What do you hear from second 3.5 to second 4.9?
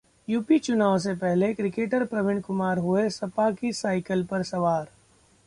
की साइकिल पर सवार